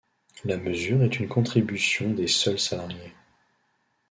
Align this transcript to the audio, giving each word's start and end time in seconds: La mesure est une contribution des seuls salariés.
La 0.45 0.57
mesure 0.57 1.03
est 1.03 1.19
une 1.19 1.27
contribution 1.27 2.09
des 2.09 2.25
seuls 2.27 2.57
salariés. 2.57 3.13